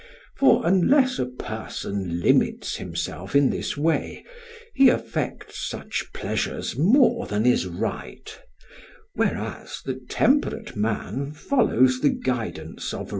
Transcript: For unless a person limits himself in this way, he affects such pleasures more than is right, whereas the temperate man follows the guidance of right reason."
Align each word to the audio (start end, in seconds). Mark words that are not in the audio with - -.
For 0.35 0.65
unless 0.65 1.19
a 1.19 1.27
person 1.27 2.21
limits 2.21 2.77
himself 2.77 3.35
in 3.35 3.51
this 3.51 3.77
way, 3.77 4.25
he 4.73 4.89
affects 4.89 5.59
such 5.69 6.07
pleasures 6.11 6.75
more 6.75 7.27
than 7.27 7.45
is 7.45 7.67
right, 7.67 8.27
whereas 9.13 9.79
the 9.85 10.03
temperate 10.09 10.75
man 10.75 11.33
follows 11.33 12.01
the 12.01 12.09
guidance 12.09 12.95
of 12.95 12.99
right 12.99 13.03
reason." 13.03 13.09